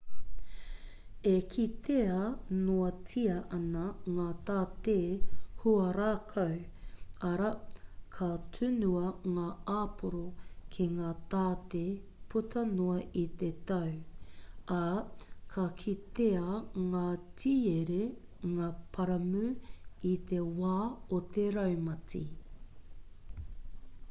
[1.33, 2.21] e kitea
[2.67, 3.81] noatia ana
[4.13, 4.95] ngā tāte
[5.63, 6.55] huarākau
[7.27, 7.51] arā
[8.15, 9.45] ka tunua ngā
[9.81, 10.23] āporo
[10.77, 11.81] ki ngā tāte
[12.35, 13.91] puta noa i te tau
[14.79, 14.85] ā
[15.57, 16.49] ka kitea
[16.95, 17.07] ngā
[17.43, 17.99] tiere
[18.55, 19.45] ngā paramu
[20.13, 20.77] i te wā
[21.19, 22.23] o te raumati